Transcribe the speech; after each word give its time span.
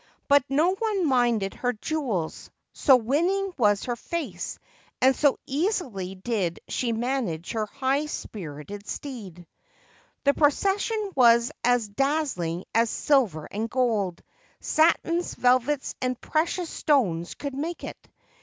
But 0.27 0.43
no 0.49 0.73
one 0.73 1.05
minded 1.05 1.53
her 1.53 1.73
jewels, 1.73 2.49
so 2.73 2.95
winning 2.95 3.53
was 3.55 3.83
her 3.83 3.95
face, 3.95 4.57
and 4.99 5.15
so 5.15 5.37
easily 5.45 6.15
did 6.15 6.59
she 6.67 6.91
manage 6.91 7.51
her 7.51 7.67
high 7.67 8.07
spirited 8.07 8.87
steed. 8.87 9.45
The 10.23 10.33
procession 10.33 11.11
was 11.15 11.51
as 11.63 11.87
dazzling 11.87 12.65
as 12.73 12.89
silver 12.89 13.45
and 13.51 13.69
gold, 13.69 14.23
satins, 14.59 15.35
velvets, 15.35 15.93
and 16.01 16.19
precious 16.19 16.71
stones 16.71 17.35
could 17.35 17.53
make 17.53 17.83
it. 17.83 18.07